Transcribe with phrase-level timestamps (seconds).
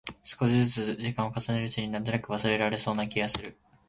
[0.23, 3.55] 少しづつ時間を重ねるうちに、なんとなく忘れられそうな気がする。